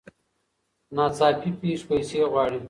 ناڅاپي 0.95 1.49
پېښې 1.59 1.83
پیسې 1.89 2.19
غواړي. 2.31 2.59